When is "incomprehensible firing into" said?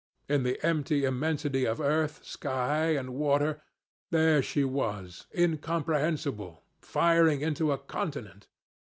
5.31-7.71